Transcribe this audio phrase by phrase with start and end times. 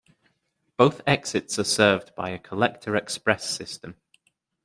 [0.77, 3.97] Both exits are served by a collector-express system.